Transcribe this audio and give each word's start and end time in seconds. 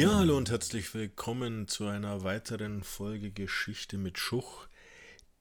Ja, 0.00 0.14
hallo 0.14 0.38
und 0.38 0.48
herzlich 0.50 0.94
willkommen 0.94 1.68
zu 1.68 1.84
einer 1.84 2.24
weiteren 2.24 2.82
Folge 2.84 3.30
Geschichte 3.30 3.98
mit 3.98 4.18
Schuch, 4.18 4.66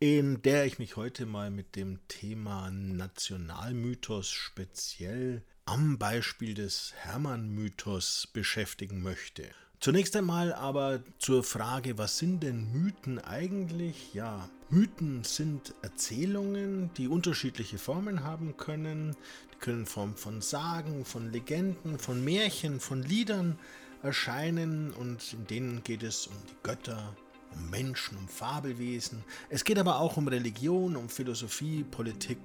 in 0.01 0.41
der 0.41 0.65
ich 0.65 0.79
mich 0.79 0.97
heute 0.97 1.25
mal 1.25 1.49
mit 1.49 1.77
dem 1.77 2.05
Thema 2.09 2.69
Nationalmythos 2.69 4.29
speziell 4.29 5.43
am 5.63 5.97
Beispiel 5.97 6.55
des 6.55 6.91
Hermann-Mythos 6.97 8.27
beschäftigen 8.33 9.01
möchte. 9.01 9.43
Zunächst 9.79 10.13
einmal 10.17 10.51
aber 10.51 11.03
zur 11.19 11.45
Frage, 11.45 11.97
was 11.97 12.17
sind 12.17 12.43
denn 12.43 12.69
Mythen 12.73 13.17
eigentlich? 13.17 14.13
Ja, 14.13 14.49
Mythen 14.69 15.23
sind 15.23 15.73
Erzählungen, 15.83 16.89
die 16.97 17.07
unterschiedliche 17.07 17.77
Formen 17.77 18.25
haben 18.25 18.57
können. 18.57 19.15
Die 19.53 19.59
können 19.59 19.85
Form 19.85 20.17
von 20.17 20.41
Sagen, 20.41 21.05
von 21.05 21.31
Legenden, 21.31 21.97
von 21.97 22.21
Märchen, 22.21 22.81
von 22.81 23.01
Liedern 23.03 23.57
erscheinen 24.03 24.91
und 24.91 25.33
in 25.33 25.47
denen 25.47 25.83
geht 25.83 26.03
es 26.03 26.27
um 26.27 26.35
die 26.49 26.55
Götter, 26.63 27.15
um 27.53 27.69
Menschen, 27.69 28.17
um 28.17 28.27
Fabelwesen. 28.27 29.23
Es 29.49 29.63
geht 29.63 29.77
aber 29.77 29.99
auch 29.99 30.17
um 30.17 30.27
Religion, 30.27 30.95
um 30.95 31.09
Philosophie, 31.09 31.83
Politik 31.83 32.39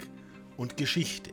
und 0.56 0.76
Geschichte. 0.76 1.30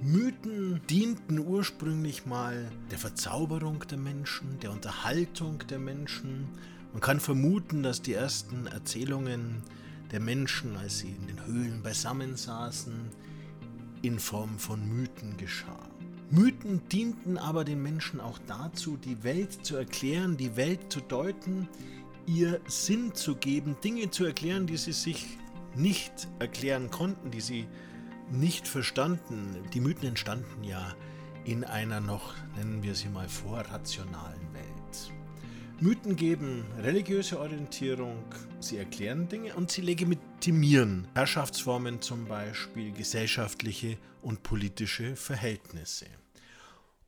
Mythen 0.00 0.80
dienten 0.88 1.40
ursprünglich 1.40 2.24
mal 2.24 2.70
der 2.90 2.98
Verzauberung 2.98 3.84
der 3.88 3.98
Menschen, 3.98 4.60
der 4.60 4.70
Unterhaltung 4.70 5.58
der 5.68 5.80
Menschen. 5.80 6.48
Man 6.92 7.00
kann 7.00 7.18
vermuten, 7.18 7.82
dass 7.82 8.00
die 8.00 8.14
ersten 8.14 8.68
Erzählungen 8.68 9.62
der 10.12 10.20
Menschen, 10.20 10.76
als 10.76 10.98
sie 10.98 11.10
in 11.10 11.26
den 11.26 11.44
Höhlen 11.44 11.82
beisammen 11.82 12.36
saßen, 12.36 13.10
in 14.02 14.18
Form 14.20 14.58
von 14.58 14.86
Mythen 14.88 15.36
geschah. 15.36 15.88
Mythen 16.30 16.86
dienten 16.88 17.38
aber 17.38 17.64
den 17.64 17.82
Menschen 17.82 18.20
auch 18.20 18.38
dazu, 18.46 18.98
die 18.98 19.24
Welt 19.24 19.64
zu 19.64 19.76
erklären, 19.76 20.36
die 20.36 20.56
Welt 20.56 20.92
zu 20.92 21.00
deuten, 21.00 21.68
ihr 22.26 22.60
Sinn 22.66 23.14
zu 23.14 23.36
geben, 23.36 23.76
Dinge 23.82 24.10
zu 24.10 24.26
erklären, 24.26 24.66
die 24.66 24.76
sie 24.76 24.92
sich 24.92 25.38
nicht 25.74 26.28
erklären 26.38 26.90
konnten, 26.90 27.30
die 27.30 27.40
sie 27.40 27.66
nicht 28.30 28.68
verstanden. 28.68 29.56
Die 29.72 29.80
Mythen 29.80 30.08
entstanden 30.08 30.64
ja 30.64 30.94
in 31.44 31.64
einer 31.64 32.00
noch, 32.00 32.34
nennen 32.56 32.82
wir 32.82 32.94
sie 32.94 33.08
mal, 33.08 33.28
vorrationalen 33.28 34.52
Welt. 34.52 34.77
Mythen 35.80 36.16
geben 36.16 36.66
religiöse 36.78 37.38
Orientierung, 37.38 38.24
sie 38.58 38.78
erklären 38.78 39.28
Dinge 39.28 39.54
und 39.54 39.70
sie 39.70 39.82
legitimieren 39.82 41.06
Herrschaftsformen 41.14 42.02
zum 42.02 42.26
Beispiel, 42.26 42.90
gesellschaftliche 42.90 43.96
und 44.20 44.42
politische 44.42 45.14
Verhältnisse. 45.14 46.06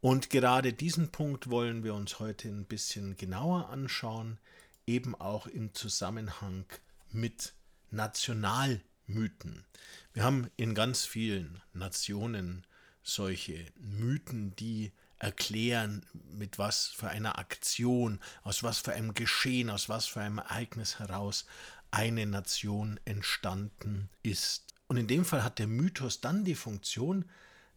Und 0.00 0.30
gerade 0.30 0.72
diesen 0.72 1.10
Punkt 1.10 1.50
wollen 1.50 1.82
wir 1.82 1.94
uns 1.94 2.20
heute 2.20 2.46
ein 2.46 2.64
bisschen 2.64 3.16
genauer 3.16 3.70
anschauen, 3.70 4.38
eben 4.86 5.16
auch 5.16 5.48
im 5.48 5.74
Zusammenhang 5.74 6.64
mit 7.10 7.54
National 7.90 8.80
Mythen. 9.06 9.64
Wir 10.12 10.22
haben 10.22 10.48
in 10.56 10.76
ganz 10.76 11.04
vielen 11.04 11.60
Nationen 11.72 12.64
solche 13.02 13.66
Mythen, 13.80 14.54
die 14.54 14.92
erklären, 15.20 16.04
mit 16.32 16.58
was 16.58 16.86
für 16.86 17.08
einer 17.08 17.38
Aktion, 17.38 18.18
aus 18.42 18.62
was 18.62 18.78
für 18.78 18.92
einem 18.92 19.14
Geschehen, 19.14 19.70
aus 19.70 19.88
was 19.88 20.06
für 20.06 20.20
einem 20.20 20.38
Ereignis 20.38 20.98
heraus 20.98 21.46
eine 21.92 22.26
Nation 22.26 22.98
entstanden 23.04 24.08
ist. 24.22 24.64
Und 24.88 24.96
in 24.96 25.06
dem 25.06 25.24
Fall 25.24 25.44
hat 25.44 25.58
der 25.60 25.68
Mythos 25.68 26.20
dann 26.20 26.44
die 26.44 26.54
Funktion, 26.56 27.26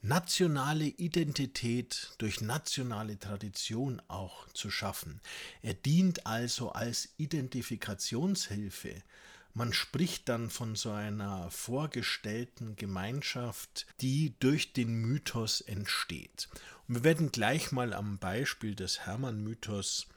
nationale 0.01 0.85
Identität 0.85 2.13
durch 2.17 2.41
nationale 2.41 3.17
Tradition 3.19 4.01
auch 4.07 4.47
zu 4.49 4.69
schaffen. 4.69 5.21
Er 5.61 5.73
dient 5.73 6.25
also 6.25 6.71
als 6.71 7.09
Identifikationshilfe 7.17 9.01
man 9.53 9.73
spricht 9.73 10.29
dann 10.29 10.49
von 10.49 10.75
so 10.75 10.91
einer 10.91 11.49
vorgestellten 11.51 12.75
Gemeinschaft, 12.75 13.85
die 14.01 14.33
durch 14.39 14.73
den 14.73 14.95
Mythos 14.95 15.61
entsteht. 15.61 16.49
Und 16.87 16.95
wir 16.95 17.03
werden 17.03 17.31
gleich 17.31 17.71
mal 17.71 17.93
am 17.93 18.17
Beispiel 18.17 18.75
des 18.75 19.05
Hermann-Mythos 19.05 20.07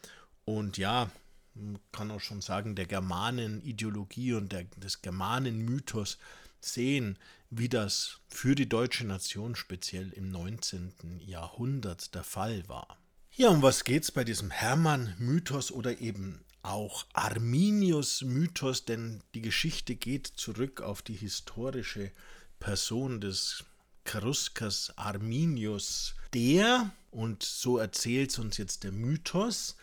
und 0.44 0.78
ja, 0.78 1.10
man 1.54 1.78
kann 1.92 2.10
auch 2.10 2.20
schon 2.20 2.40
sagen, 2.40 2.74
der 2.76 2.86
Germanen-Ideologie 2.86 4.34
und 4.34 4.52
der, 4.52 4.64
des 4.76 5.02
Germanen-Mythos 5.02 6.18
sehen, 6.60 7.18
wie 7.50 7.68
das 7.68 8.20
für 8.28 8.54
die 8.54 8.68
deutsche 8.68 9.06
Nation 9.06 9.54
speziell 9.54 10.10
im 10.10 10.30
19. 10.30 11.20
Jahrhundert 11.20 12.14
der 12.14 12.24
Fall 12.24 12.68
war. 12.68 12.98
Ja, 13.32 13.50
um 13.50 13.62
was 13.62 13.84
geht 13.84 14.02
es 14.02 14.12
bei 14.12 14.24
diesem 14.24 14.50
Hermann-Mythos 14.50 15.70
oder 15.70 16.00
eben 16.00 16.45
auch 16.66 17.06
Arminius-Mythos, 17.12 18.84
denn 18.84 19.22
die 19.34 19.42
Geschichte 19.42 19.94
geht 19.94 20.26
zurück 20.26 20.80
auf 20.80 21.02
die 21.02 21.14
historische 21.14 22.10
Person 22.58 23.20
des 23.20 23.64
Cheruskers 24.04 24.92
Arminius, 24.96 26.14
der, 26.32 26.90
und 27.10 27.42
so 27.42 27.78
erzählt 27.78 28.30
es 28.30 28.38
uns 28.38 28.56
jetzt 28.56 28.84
der 28.84 28.92
Mythos, 28.92 29.76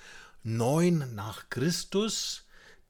neun 0.43 1.15
nach 1.15 1.49
Christus 1.49 2.43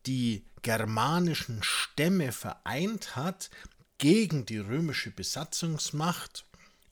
die 0.05 0.43
germanischen 0.61 1.61
Stämme 1.63 2.31
vereint 2.31 3.15
hat 3.15 3.49
gegen 3.97 4.45
die 4.45 4.57
römische 4.57 5.11
Besatzungsmacht 5.11 6.45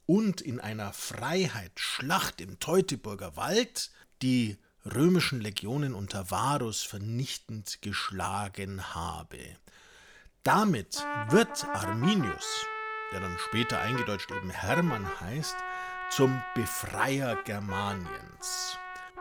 und 0.05 0.41
in 0.41 0.59
einer 0.59 0.93
Freiheitsschlacht 0.93 2.41
im 2.41 2.59
Teutoburger 2.59 3.35
Wald 3.35 3.91
die 4.21 4.57
römischen 4.85 5.41
Legionen 5.41 5.93
unter 5.93 6.31
Varus 6.31 6.81
vernichtend 6.83 7.81
geschlagen 7.81 8.93
habe. 8.93 9.39
Damit 10.43 11.05
wird 11.29 11.65
Arminius, 11.65 12.65
der 13.11 13.19
dann 13.19 13.37
später 13.37 13.79
eingedeutscht 13.79 14.31
eben 14.31 14.49
Hermann 14.49 15.07
heißt, 15.19 15.55
zum 16.09 16.41
Befreier 16.55 17.41
Germaniens. 17.43 18.77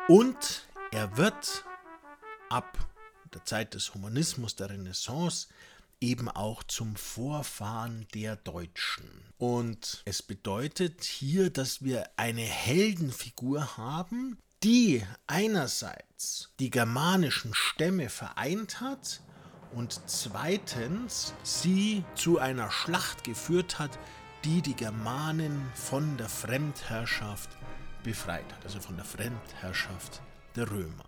Und 0.09 0.67
er 0.91 1.17
wird 1.17 1.65
ab 2.49 2.79
der 3.33 3.45
Zeit 3.45 3.75
des 3.75 3.95
Humanismus, 3.95 4.57
der 4.57 4.71
Renaissance, 4.71 5.49
eben 6.01 6.29
auch 6.29 6.63
zum 6.65 6.97
Vorfahren 6.97 8.09
der 8.15 8.37
Deutschen. 8.37 9.09
Und 9.39 10.03
es 10.05 10.23
bedeutet 10.23 11.05
hier, 11.05 11.51
dass 11.51 11.83
wir 11.85 12.09
eine 12.17 12.41
Heldenfigur 12.41 13.77
haben, 13.77 14.39
die 14.63 15.03
einerseits 15.27 16.51
die 16.61 16.71
germanischen 16.71 17.55
Stämme 17.55 18.11
vereint 18.11 18.81
hat 18.81 19.23
und 19.75 20.01
zweitens 20.07 21.33
sie 21.43 22.05
zu 22.15 22.39
einer 22.39 22.71
Schlacht 22.71 23.25
geführt 23.25 23.79
hat, 23.79 23.99
die 24.45 24.61
die 24.61 24.75
Germanen 24.75 25.71
von 25.75 26.17
der 26.19 26.29
Fremdherrschaft 26.29 27.51
befreit 28.03 28.53
hat, 28.53 28.65
also 28.65 28.81
von 28.81 28.97
der 28.97 29.05
Fremdherrschaft 29.05 30.21
der 30.57 30.71
Römer. 30.71 31.05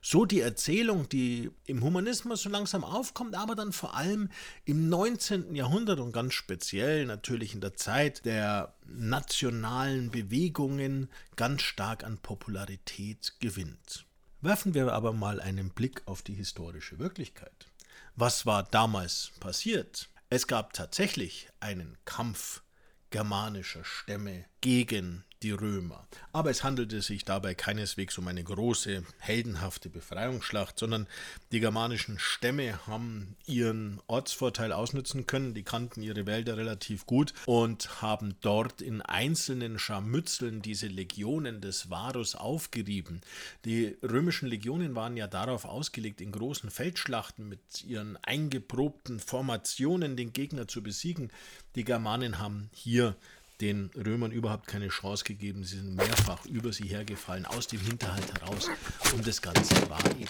So 0.00 0.24
die 0.24 0.40
Erzählung, 0.40 1.08
die 1.08 1.50
im 1.64 1.82
Humanismus 1.82 2.42
so 2.42 2.48
langsam 2.48 2.84
aufkommt, 2.84 3.34
aber 3.34 3.54
dann 3.54 3.72
vor 3.72 3.94
allem 3.94 4.30
im 4.64 4.88
19. 4.88 5.54
Jahrhundert 5.54 6.00
und 6.00 6.12
ganz 6.12 6.34
speziell 6.34 7.06
natürlich 7.06 7.54
in 7.54 7.60
der 7.60 7.74
Zeit 7.74 8.24
der 8.24 8.74
nationalen 8.86 10.10
Bewegungen 10.10 11.08
ganz 11.36 11.62
stark 11.62 12.04
an 12.04 12.18
Popularität 12.18 13.34
gewinnt. 13.40 14.06
Werfen 14.40 14.74
wir 14.74 14.92
aber 14.92 15.12
mal 15.12 15.40
einen 15.40 15.70
Blick 15.70 16.02
auf 16.06 16.22
die 16.22 16.34
historische 16.34 16.98
Wirklichkeit. 16.98 17.66
Was 18.14 18.46
war 18.46 18.62
damals 18.62 19.32
passiert? 19.40 20.08
Es 20.30 20.46
gab 20.46 20.72
tatsächlich 20.74 21.48
einen 21.58 21.96
Kampf 22.04 22.62
germanischer 23.10 23.84
Stämme 23.84 24.44
gegen 24.60 25.24
die 25.42 25.52
Römer. 25.52 26.06
Aber 26.32 26.50
es 26.50 26.64
handelte 26.64 27.00
sich 27.00 27.24
dabei 27.24 27.54
keineswegs 27.54 28.18
um 28.18 28.28
eine 28.28 28.42
große, 28.42 29.04
heldenhafte 29.18 29.88
Befreiungsschlacht, 29.88 30.78
sondern 30.78 31.06
die 31.52 31.60
germanischen 31.60 32.18
Stämme 32.18 32.86
haben 32.86 33.36
ihren 33.46 34.00
Ortsvorteil 34.06 34.72
ausnutzen 34.72 35.26
können, 35.26 35.54
die 35.54 35.62
kannten 35.62 36.02
ihre 36.02 36.26
Wälder 36.26 36.56
relativ 36.56 37.06
gut 37.06 37.32
und 37.46 38.02
haben 38.02 38.36
dort 38.40 38.80
in 38.80 39.02
einzelnen 39.02 39.78
Scharmützeln 39.78 40.62
diese 40.62 40.88
Legionen 40.88 41.60
des 41.60 41.90
Varus 41.90 42.34
aufgerieben. 42.34 43.20
Die 43.64 43.96
römischen 44.02 44.48
Legionen 44.48 44.94
waren 44.94 45.16
ja 45.16 45.26
darauf 45.26 45.64
ausgelegt, 45.64 46.20
in 46.20 46.32
großen 46.32 46.70
Feldschlachten 46.70 47.48
mit 47.48 47.84
ihren 47.84 48.16
eingeprobten 48.22 49.20
Formationen 49.20 50.16
den 50.16 50.32
Gegner 50.32 50.68
zu 50.68 50.82
besiegen. 50.82 51.30
Die 51.74 51.84
Germanen 51.84 52.38
haben 52.38 52.70
hier 52.72 53.16
den 53.60 53.90
Römern 53.96 54.32
überhaupt 54.32 54.66
keine 54.66 54.88
Chance 54.88 55.24
gegeben. 55.24 55.64
Sie 55.64 55.76
sind 55.76 55.94
mehrfach 55.94 56.44
über 56.46 56.72
sie 56.72 56.88
hergefallen, 56.88 57.46
aus 57.46 57.66
dem 57.66 57.80
Hinterhalt 57.80 58.32
heraus. 58.34 58.68
Und 59.14 59.26
das 59.26 59.42
Ganze 59.42 59.88
war 59.90 60.04
eben 60.18 60.28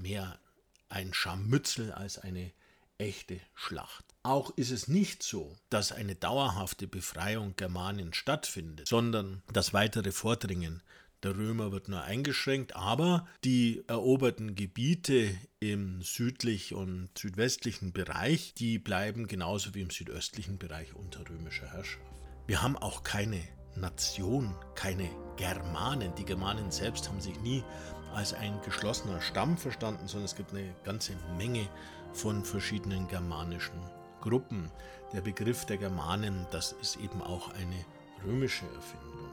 mehr 0.00 0.38
ein 0.88 1.12
Scharmützel 1.12 1.92
als 1.92 2.18
eine 2.18 2.52
echte 2.98 3.40
Schlacht. 3.54 4.04
Auch 4.22 4.50
ist 4.56 4.70
es 4.70 4.88
nicht 4.88 5.22
so, 5.22 5.56
dass 5.70 5.92
eine 5.92 6.14
dauerhafte 6.14 6.86
Befreiung 6.88 7.54
Germanien 7.56 8.12
stattfindet, 8.12 8.88
sondern 8.88 9.42
das 9.52 9.72
weitere 9.72 10.12
Vordringen 10.12 10.82
der 11.24 11.36
Römer 11.36 11.72
wird 11.72 11.88
nur 11.88 12.02
eingeschränkt, 12.02 12.76
aber 12.76 13.26
die 13.42 13.82
eroberten 13.88 14.54
Gebiete 14.54 15.36
im 15.58 16.00
südlich 16.02 16.74
und 16.74 17.10
südwestlichen 17.18 17.92
Bereich, 17.92 18.54
die 18.54 18.78
bleiben 18.78 19.26
genauso 19.26 19.74
wie 19.74 19.80
im 19.80 19.90
südöstlichen 19.90 20.58
Bereich 20.58 20.94
unter 20.94 21.28
römischer 21.28 21.72
Herrschaft. 21.72 22.17
Wir 22.48 22.62
haben 22.62 22.78
auch 22.78 23.02
keine 23.02 23.42
Nation, 23.74 24.54
keine 24.74 25.10
Germanen. 25.36 26.14
Die 26.16 26.24
Germanen 26.24 26.70
selbst 26.70 27.06
haben 27.06 27.20
sich 27.20 27.38
nie 27.42 27.62
als 28.14 28.32
ein 28.32 28.58
geschlossener 28.64 29.20
Stamm 29.20 29.58
verstanden, 29.58 30.08
sondern 30.08 30.24
es 30.24 30.34
gibt 30.34 30.52
eine 30.52 30.74
ganze 30.82 31.12
Menge 31.36 31.68
von 32.14 32.42
verschiedenen 32.42 33.06
germanischen 33.06 33.78
Gruppen. 34.22 34.70
Der 35.12 35.20
Begriff 35.20 35.66
der 35.66 35.76
Germanen, 35.76 36.46
das 36.50 36.72
ist 36.72 36.96
eben 36.96 37.20
auch 37.20 37.52
eine 37.52 37.84
römische 38.26 38.64
Erfindung. 38.64 39.28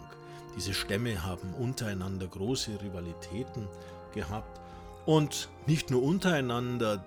Diese 0.58 0.74
Stämme 0.74 1.24
haben 1.24 1.54
untereinander 1.54 2.28
große 2.28 2.82
Rivalitäten 2.82 3.70
gehabt 4.14 4.60
und 5.06 5.48
nicht 5.68 5.90
nur 5.90 6.04
untereinander 6.04 7.06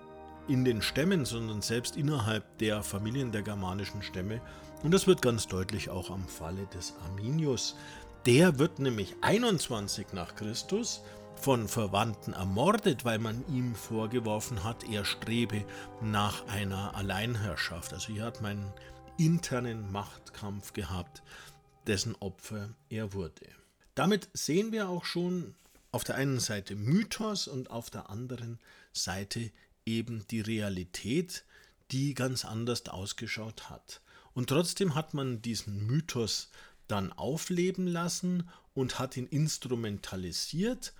in 0.49 0.65
den 0.65 0.81
Stämmen, 0.81 1.27
sondern 1.27 1.61
selbst 1.61 1.99
innerhalb 1.99 2.57
der 2.57 2.83
Familien 2.83 3.31
der 3.31 3.43
germanischen 3.43 4.01
Stämme. 4.01 4.41
Und 4.83 4.93
das 4.93 5.07
wird 5.07 5.23
ganz 5.23 5.47
deutlich 5.47 5.91
auch 5.91 6.11
am 6.11 6.27
Falle 6.27 6.67
des 6.67 6.95
Arminius. 7.05 7.77
Der 8.27 8.59
wird 8.59 8.79
nämlich 8.79 9.17
21 9.23 10.13
nach 10.13 10.35
Christus 10.37 11.03
von 11.37 11.69
Verwandten 11.69 12.33
ermordet, 12.33 13.05
weil 13.05 13.19
man 13.19 13.45
ihm 13.49 13.75
vorgeworfen 13.75 14.65
hat, 14.65 14.85
er 14.91 15.05
strebe 15.05 15.65
nach 16.01 16.47
einer 16.49 16.95
Alleinherrschaft. 16.95 17.93
Also 17.93 18.13
hier 18.13 18.25
hat 18.25 18.41
man 18.41 18.53
einen 18.53 18.73
internen 19.17 19.91
Machtkampf 19.91 20.73
gehabt 20.73 21.23
dessen 21.89 22.15
Opfer 22.17 22.75
er 22.91 23.15
wurde. 23.15 23.49
Damit 23.95 24.29
sehen 24.33 24.71
wir 24.71 24.89
auch 24.89 25.05
schon 25.05 25.55
auf 25.91 26.05
der 26.05 26.17
einen 26.17 26.39
Seite 26.39 26.77
Mythos 26.77 27.49
und 27.49 27.71
auf 27.71 27.91
der 27.91 28.11
anderen 28.11 28.61
Seite 28.93 29.51
eben 29.87 30.25
die 30.31 30.43
Realität, 30.43 31.45
die 31.91 32.15
ganz 32.15 32.45
anders 32.45 32.87
ausgeschaut 32.87 33.71
hat. 33.71 34.03
Und 34.39 34.51
trotzdem 34.51 34.95
hat 34.95 35.15
man 35.15 35.43
diesen 35.43 35.85
Mythos 35.89 36.49
dann 36.87 37.13
aufleben 37.13 37.89
lassen 37.89 38.49
und 38.73 39.01
hat 39.01 39.17
ihn 39.17 39.27
instrumentalisiert, 39.27 40.93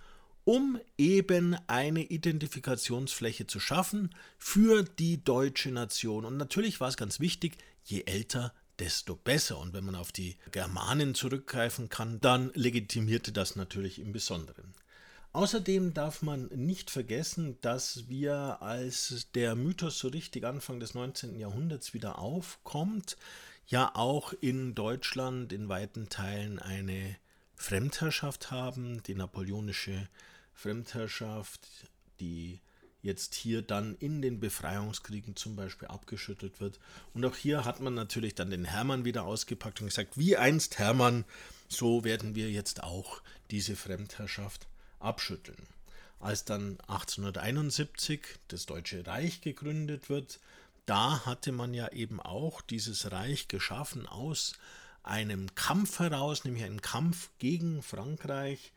um 0.43 0.77
eben 0.97 1.55
eine 1.67 2.03
Identifikationsfläche 2.03 3.47
zu 3.47 3.61
schaffen 3.61 4.13
für 4.37 4.83
die 4.83 5.23
deutsche 5.23 5.71
Nation. 5.71 6.25
Und 6.25 6.35
natürlich 6.35 6.81
war 6.81 6.89
es 6.89 6.97
ganz 6.97 7.21
wichtig, 7.21 7.55
je 7.85 8.03
älter, 8.05 8.53
desto 8.77 9.15
besser. 9.15 9.57
Und 9.57 9.71
wenn 9.71 9.85
man 9.85 9.95
auf 9.95 10.11
die 10.11 10.35
Germanen 10.51 11.15
zurückgreifen 11.15 11.87
kann, 11.87 12.19
dann 12.19 12.51
legitimierte 12.55 13.31
das 13.31 13.55
natürlich 13.55 13.99
im 13.99 14.11
Besonderen. 14.11 14.73
Außerdem 15.31 15.93
darf 15.93 16.23
man 16.23 16.47
nicht 16.47 16.89
vergessen, 16.89 17.57
dass 17.61 18.09
wir, 18.09 18.61
als 18.61 19.27
der 19.35 19.55
Mythos 19.55 19.99
so 19.99 20.07
richtig 20.07 20.43
Anfang 20.43 20.79
des 20.79 20.95
19. 20.95 21.37
Jahrhunderts 21.37 21.93
wieder 21.93 22.17
aufkommt, 22.17 23.15
ja 23.67 23.91
auch 23.93 24.33
in 24.33 24.73
Deutschland 24.73 25.53
in 25.53 25.69
weiten 25.69 26.09
Teilen 26.09 26.57
eine 26.57 27.15
Fremdherrschaft 27.55 28.49
haben, 28.49 29.03
die 29.03 29.13
napoleonische 29.13 30.09
Fremdherrschaft, 30.53 31.67
die 32.19 32.59
jetzt 33.03 33.35
hier 33.35 33.61
dann 33.61 33.95
in 33.95 34.23
den 34.23 34.39
Befreiungskriegen 34.39 35.35
zum 35.35 35.55
Beispiel 35.55 35.87
abgeschüttelt 35.89 36.59
wird. 36.59 36.79
Und 37.13 37.23
auch 37.23 37.35
hier 37.35 37.65
hat 37.65 37.81
man 37.81 37.93
natürlich 37.93 38.33
dann 38.33 38.49
den 38.49 38.65
Hermann 38.65 39.05
wieder 39.05 39.25
ausgepackt 39.25 39.79
und 39.79 39.87
gesagt, 39.87 40.17
wie 40.17 40.37
einst 40.37 40.79
Hermann, 40.79 41.23
so 41.67 42.03
werden 42.03 42.33
wir 42.33 42.49
jetzt 42.49 42.83
auch 42.83 43.21
diese 43.51 43.75
Fremdherrschaft 43.75 44.67
abschütteln. 44.99 45.67
Als 46.19 46.45
dann 46.45 46.79
1871 46.87 48.21
das 48.49 48.65
Deutsche 48.65 49.05
Reich 49.07 49.41
gegründet 49.41 50.09
wird, 50.09 50.39
da 50.85 51.25
hatte 51.25 51.51
man 51.51 51.73
ja 51.73 51.91
eben 51.91 52.19
auch 52.19 52.61
dieses 52.61 53.11
Reich 53.11 53.47
geschaffen 53.47 54.05
aus 54.07 54.53
einem 55.03 55.53
Kampf 55.55 55.99
heraus, 55.99 56.43
nämlich 56.43 56.63
einem 56.63 56.81
Kampf 56.81 57.29
gegen 57.39 57.81
Frankreich 57.81 58.73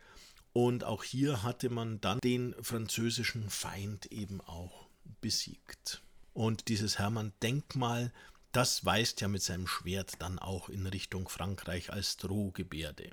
und 0.53 0.85
auch 0.85 1.03
hier 1.03 1.43
hatte 1.43 1.71
man 1.71 2.01
dann 2.01 2.19
den 2.21 2.55
französischen 2.63 3.49
Feind 3.49 4.07
eben 4.13 4.41
auch 4.43 4.87
besiegt. 5.21 6.03
Und 6.35 6.69
dieses 6.69 6.99
Hermann-Denkmal, 6.99 8.13
das 8.53 8.85
weist 8.85 9.21
ja 9.23 9.29
mit 9.29 9.43
seinem 9.43 9.67
Schwert 9.67 10.15
dann 10.19 10.39
auch 10.39 10.69
in 10.69 10.87
Richtung 10.87 11.29
Frankreich 11.29 11.91
als 11.91 12.19
Drohgebärde. 12.19 13.11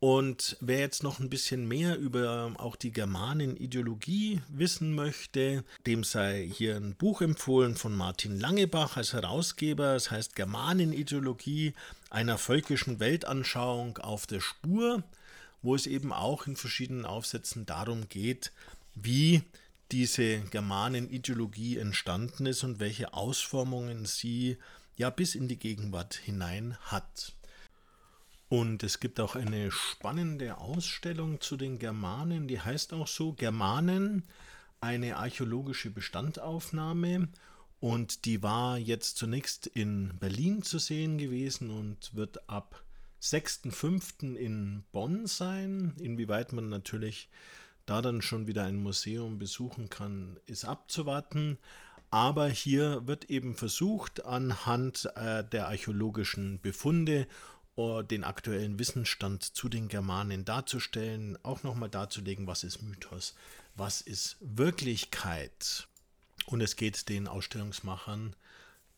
Und 0.00 0.56
wer 0.60 0.78
jetzt 0.78 1.02
noch 1.02 1.18
ein 1.18 1.28
bisschen 1.28 1.66
mehr 1.66 1.98
über 1.98 2.52
auch 2.58 2.76
die 2.76 2.92
Germanen-Ideologie 2.92 4.40
wissen 4.48 4.94
möchte, 4.94 5.64
dem 5.86 6.04
sei 6.04 6.48
hier 6.52 6.76
ein 6.76 6.94
Buch 6.94 7.20
empfohlen 7.20 7.74
von 7.74 7.96
Martin 7.96 8.38
Langebach 8.38 8.96
als 8.96 9.12
Herausgeber. 9.12 9.96
Es 9.96 10.10
heißt 10.10 10.36
Germanen-Ideologie 10.36 11.74
einer 12.10 12.38
völkischen 12.38 13.00
Weltanschauung 13.00 13.98
auf 13.98 14.26
der 14.26 14.40
Spur 14.40 15.02
wo 15.62 15.74
es 15.74 15.86
eben 15.86 16.12
auch 16.12 16.46
in 16.46 16.56
verschiedenen 16.56 17.04
Aufsätzen 17.04 17.66
darum 17.66 18.08
geht, 18.08 18.52
wie 18.94 19.42
diese 19.90 20.40
Germanen-Ideologie 20.40 21.78
entstanden 21.78 22.46
ist 22.46 22.62
und 22.62 22.78
welche 22.78 23.14
Ausformungen 23.14 24.06
sie 24.06 24.58
ja 24.96 25.10
bis 25.10 25.34
in 25.34 25.48
die 25.48 25.58
Gegenwart 25.58 26.14
hinein 26.14 26.76
hat. 26.82 27.34
Und 28.48 28.82
es 28.82 28.98
gibt 28.98 29.20
auch 29.20 29.36
eine 29.36 29.70
spannende 29.70 30.58
Ausstellung 30.58 31.40
zu 31.40 31.56
den 31.56 31.78
Germanen, 31.78 32.48
die 32.48 32.60
heißt 32.60 32.94
auch 32.94 33.06
so 33.06 33.34
Germanen, 33.34 34.24
eine 34.80 35.16
archäologische 35.16 35.90
Bestandaufnahme. 35.90 37.28
Und 37.80 38.24
die 38.24 38.42
war 38.42 38.78
jetzt 38.78 39.18
zunächst 39.18 39.66
in 39.66 40.16
Berlin 40.18 40.62
zu 40.62 40.78
sehen 40.78 41.18
gewesen 41.18 41.70
und 41.70 42.14
wird 42.14 42.48
ab 42.48 42.82
6.5. 43.22 44.34
in 44.34 44.84
Bonn 44.92 45.26
sein. 45.26 45.94
Inwieweit 46.00 46.52
man 46.52 46.68
natürlich 46.68 47.28
da 47.86 48.02
dann 48.02 48.22
schon 48.22 48.46
wieder 48.46 48.64
ein 48.64 48.76
Museum 48.76 49.38
besuchen 49.38 49.90
kann, 49.90 50.38
ist 50.46 50.64
abzuwarten. 50.64 51.58
Aber 52.10 52.48
hier 52.48 53.06
wird 53.06 53.28
eben 53.30 53.54
versucht, 53.54 54.24
anhand 54.24 55.10
äh, 55.14 55.44
der 55.44 55.68
archäologischen 55.68 56.60
Befunde 56.60 57.26
den 57.78 58.24
aktuellen 58.24 58.78
Wissensstand 58.80 59.44
zu 59.44 59.68
den 59.68 59.86
Germanen 59.86 60.44
darzustellen, 60.44 61.38
auch 61.44 61.62
nochmal 61.62 61.88
darzulegen, 61.88 62.48
was 62.48 62.64
ist 62.64 62.82
Mythos, 62.82 63.34
was 63.76 64.00
ist 64.00 64.36
Wirklichkeit. 64.40 65.86
Und 66.46 66.60
es 66.60 66.74
geht 66.74 67.08
den 67.08 67.28
Ausstellungsmachern, 67.28 68.34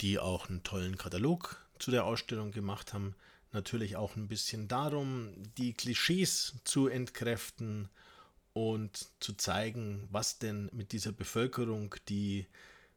die 0.01 0.19
auch 0.19 0.49
einen 0.49 0.63
tollen 0.63 0.97
Katalog 0.97 1.63
zu 1.79 1.91
der 1.91 2.07
Ausstellung 2.07 2.53
gemacht 2.53 2.95
haben, 2.95 3.15
natürlich 3.53 3.97
auch 3.97 4.17
ein 4.17 4.29
bisschen 4.29 4.67
darum, 4.67 5.35
die 5.59 5.75
Klischees 5.75 6.55
zu 6.65 6.89
entkräften 6.89 7.91
und 8.55 9.09
zu 9.21 9.35
zeigen, 9.35 10.09
was 10.11 10.39
denn 10.39 10.71
mit 10.73 10.93
dieser 10.93 11.13
Bevölkerung, 11.13 11.95
die 12.09 12.47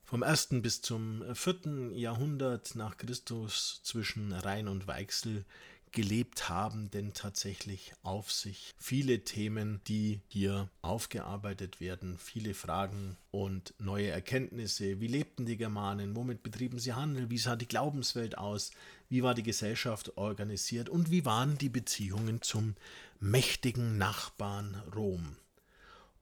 vom 0.04 0.24
1. 0.24 0.50
bis 0.62 0.82
zum 0.82 1.24
4. 1.34 1.92
Jahrhundert 1.94 2.76
nach 2.76 2.98
Christus 2.98 3.82
zwischen 3.84 4.32
Rhein 4.32 4.68
und 4.68 4.88
Weichsel 4.88 5.46
gelebt 5.94 6.50
haben, 6.50 6.90
denn 6.92 7.14
tatsächlich 7.14 7.94
auf 8.02 8.32
sich. 8.32 8.74
Viele 8.78 9.24
Themen, 9.24 9.80
die 9.88 10.22
hier 10.28 10.70
aufgearbeitet 10.82 11.80
werden, 11.80 12.18
viele 12.18 12.54
Fragen 12.54 13.16
und 13.32 13.74
neue 13.80 14.10
Erkenntnisse. 14.10 15.00
Wie 15.00 15.08
lebten 15.08 15.46
die 15.46 15.56
Germanen? 15.56 16.16
Womit 16.16 16.44
betrieben 16.44 16.80
sie 16.80 16.94
Handel? 16.94 17.30
Wie 17.30 17.38
sah 17.38 17.56
die 17.56 17.68
Glaubenswelt 17.68 18.38
aus? 18.38 18.72
Wie 19.08 19.24
war 19.24 19.36
die 19.36 19.44
Gesellschaft 19.44 20.18
organisiert? 20.18 20.90
Und 20.90 21.12
wie 21.12 21.26
waren 21.26 21.58
die 21.58 21.70
Beziehungen 21.70 22.42
zum 22.42 22.76
mächtigen 23.20 23.98
Nachbarn 23.98 24.76
Rom? 24.96 25.38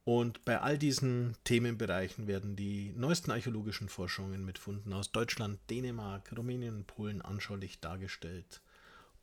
Und 0.04 0.44
bei 0.46 0.60
all 0.60 0.78
diesen 0.80 1.38
Themenbereichen 1.44 2.26
werden 2.26 2.56
die 2.56 2.92
neuesten 2.96 3.32
archäologischen 3.32 3.88
Forschungen 3.88 4.44
mit 4.44 4.58
Funden 4.58 4.94
aus 4.94 5.12
Deutschland, 5.12 5.60
Dänemark, 5.70 6.36
Rumänien, 6.36 6.86
Polen 6.86 7.22
anschaulich 7.22 7.80
dargestellt 7.80 8.62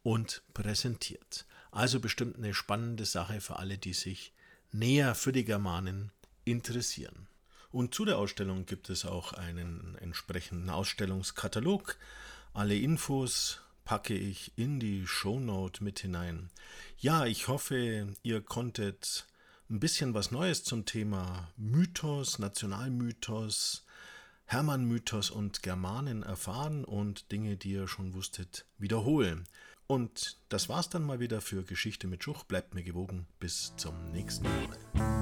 und 0.04 0.42
präsentiert. 0.54 1.46
Also 1.72 1.98
bestimmt 1.98 2.36
eine 2.36 2.54
spannende 2.54 3.04
Sache 3.04 3.40
für 3.40 3.56
alle, 3.56 3.76
die 3.76 3.92
sich 3.92 4.32
näher 4.70 5.14
für 5.16 5.32
die 5.32 5.44
Germanen 5.44 6.12
interessieren. 6.44 7.26
Und 7.70 7.94
zu 7.94 8.04
der 8.04 8.16
Ausstellung 8.16 8.64
gibt 8.64 8.88
es 8.88 9.04
auch 9.04 9.32
einen 9.32 9.96
entsprechenden 10.00 10.70
Ausstellungskatalog. 10.70 11.98
Alle 12.54 12.76
Infos 12.76 13.60
packe 13.84 14.14
ich 14.14 14.52
in 14.56 14.80
die 14.80 15.06
Shownote 15.06 15.82
mit 15.82 15.98
hinein. 15.98 16.50
Ja, 16.98 17.26
ich 17.26 17.48
hoffe, 17.48 18.14
ihr 18.22 18.40
konntet 18.40 19.26
ein 19.70 19.80
bisschen 19.80 20.14
was 20.14 20.30
Neues 20.30 20.64
zum 20.64 20.84
Thema 20.86 21.52
Mythos, 21.56 22.38
Nationalmythos, 22.38 23.84
Hermann-Mythos 24.46 25.30
und 25.30 25.62
Germanen 25.62 26.22
erfahren 26.22 26.84
und 26.84 27.30
Dinge, 27.32 27.56
die 27.56 27.72
ihr 27.72 27.86
schon 27.86 28.14
wusstet, 28.14 28.64
wiederholen. 28.78 29.44
Und 29.86 30.38
das 30.48 30.68
war's 30.68 30.88
dann 30.88 31.04
mal 31.04 31.20
wieder 31.20 31.40
für 31.40 31.64
Geschichte 31.64 32.06
mit 32.06 32.24
Schuch. 32.24 32.44
Bleibt 32.44 32.74
mir 32.74 32.82
gewogen. 32.82 33.26
Bis 33.40 33.74
zum 33.76 33.94
nächsten 34.12 34.44
Mal. 34.44 35.17